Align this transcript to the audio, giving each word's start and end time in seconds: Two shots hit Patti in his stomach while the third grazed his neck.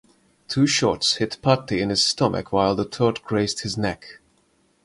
Two 0.47 0.65
shots 0.65 1.17
hit 1.17 1.37
Patti 1.43 1.79
in 1.79 1.91
his 1.91 2.03
stomach 2.03 2.51
while 2.51 2.73
the 2.73 2.85
third 2.85 3.21
grazed 3.23 3.59
his 3.59 3.77
neck. 3.77 4.17